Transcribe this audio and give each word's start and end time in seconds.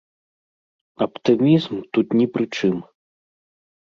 Аптымізм 1.05 1.75
тут 1.97 2.07
ні 2.21 2.25
пры 2.37 2.45
чым. 2.61 2.75